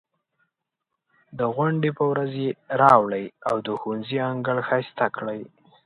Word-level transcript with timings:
د 1.37 1.39
غونډې 1.55 1.89
په 1.97 2.03
ورځ 2.11 2.31
یې 2.43 2.49
راوړئ 2.81 3.25
او 3.49 3.55
د 3.65 3.67
ښوونځي 3.79 4.17
انګړ 4.31 4.57
ښایسته 4.67 5.05
کړئ. 5.15 5.41